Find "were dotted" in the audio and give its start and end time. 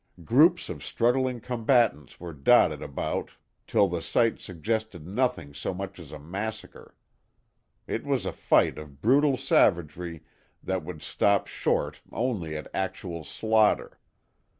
2.19-2.81